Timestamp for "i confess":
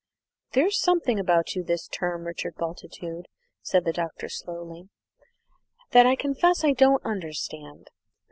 6.07-6.63